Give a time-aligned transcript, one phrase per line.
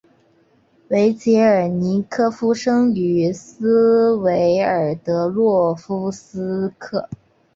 [0.87, 7.07] 维捷尔尼科夫生于斯维尔德洛夫斯克。